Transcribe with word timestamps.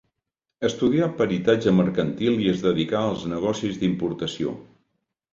Estudià 0.67 1.09
peritatge 1.17 1.73
mercantil 1.79 2.41
i 2.45 2.49
es 2.53 2.63
dedicà 2.67 3.01
als 3.09 3.25
negocis 3.33 3.77
d'importació. 3.83 4.55